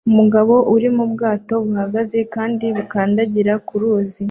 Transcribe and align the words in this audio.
Umugabo 0.09 0.53
uri 0.75 0.89
mu 0.95 1.05
bwato 1.13 1.53
buhagaze 1.65 2.19
kandi 2.33 2.65
bukandagira 2.77 3.53
ku 3.67 3.73
ruzi 3.81 4.19